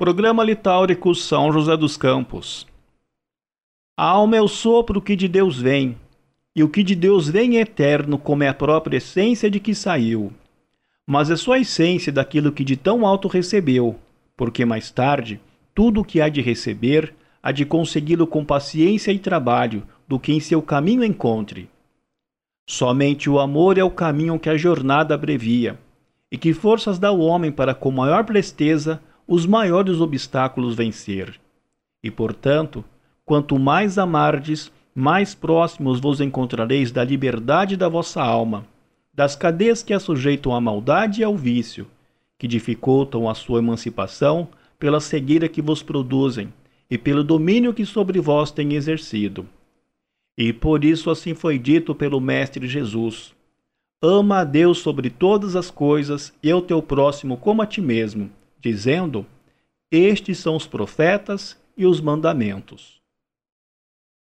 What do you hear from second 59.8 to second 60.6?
Estes são